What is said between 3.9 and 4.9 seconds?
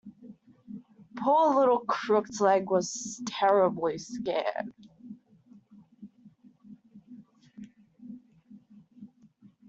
scared.